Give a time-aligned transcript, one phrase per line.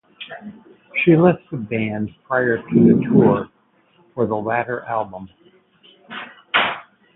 [1.05, 3.49] She left the band prior to the tour
[4.15, 5.29] for the latter album.